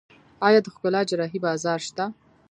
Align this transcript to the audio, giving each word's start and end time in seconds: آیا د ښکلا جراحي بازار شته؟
آیا 0.47 0.59
د 0.63 0.67
ښکلا 0.73 1.01
جراحي 1.09 1.39
بازار 1.45 1.79
شته؟ 1.87 2.05